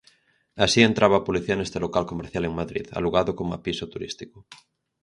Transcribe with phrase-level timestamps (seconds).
[0.65, 4.37] Así entraba a policía neste local comercial en Madrid, alugado coma piso turístico.